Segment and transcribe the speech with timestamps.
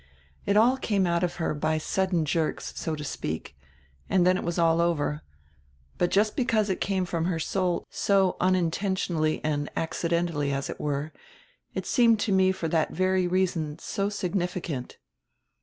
[0.47, 3.55] It all came out of her by sudden jerks, so to speak,
[4.09, 5.21] and then it was all over.
[5.99, 11.13] But just because it came from her soul so unintentionally and accidentally, as it were,
[11.75, 14.97] it seemed to me for that very reason so significant."